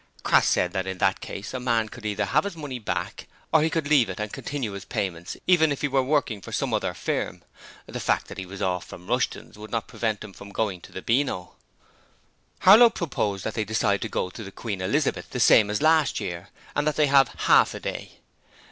Crass 0.23 0.47
said 0.47 0.73
that 0.73 0.87
in 0.87 0.97
that 0.97 1.21
case 1.21 1.53
a 1.53 1.59
man 1.59 1.87
could 1.87 2.07
either 2.07 2.25
have 2.25 2.43
his 2.45 2.55
money 2.57 2.79
back 2.79 3.27
or 3.53 3.61
he 3.61 3.69
could 3.69 3.87
leave 3.87 4.09
it, 4.09 4.19
and 4.19 4.33
continue 4.33 4.71
his 4.71 4.83
payments 4.83 5.37
even 5.45 5.71
if 5.71 5.81
he 5.81 5.87
were 5.87 6.01
working 6.01 6.41
for 6.41 6.51
some 6.51 6.73
other 6.73 6.95
firm; 6.95 7.43
the 7.85 7.99
fact 7.99 8.27
that 8.27 8.39
he 8.39 8.45
was 8.47 8.63
off 8.63 8.83
from 8.83 9.05
Rushton's 9.05 9.59
would 9.59 9.69
not 9.69 9.87
prevent 9.87 10.23
him 10.23 10.33
from 10.33 10.49
going 10.51 10.81
to 10.81 10.91
the 10.91 11.03
Beano. 11.03 11.55
Harlow 12.61 12.89
proposed 12.89 13.43
that 13.43 13.53
they 13.53 13.63
decide 13.63 14.01
to 14.01 14.09
go 14.09 14.31
to 14.31 14.43
the 14.43 14.51
Queen 14.51 14.81
Elizabeth 14.81 15.29
the 15.29 15.39
same 15.39 15.69
as 15.69 15.83
last 15.83 16.19
year, 16.19 16.49
and 16.75 16.87
that 16.87 16.95
they 16.95 17.05
have 17.05 17.27
half 17.41 17.75
a 17.75 17.79
day. 17.79 18.13